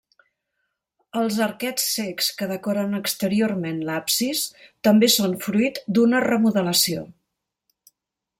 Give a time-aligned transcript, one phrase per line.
[1.23, 4.41] Els arquets cecs que decoren exteriorment l'absis
[4.89, 7.07] també són fruit d'una remodelació.